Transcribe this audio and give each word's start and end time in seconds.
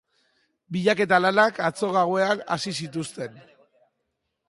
Bilaketa 0.77 1.19
lanak 1.27 1.61
atzo 1.67 1.91
gauean 1.99 2.43
hasi 2.57 2.77
zituzten. 2.83 3.41